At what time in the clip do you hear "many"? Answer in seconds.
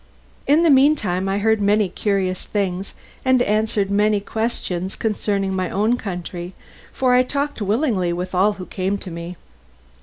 1.61-1.87, 3.91-4.19